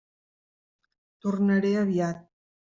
Tornaré 1.27 1.77
aviat. 1.85 2.29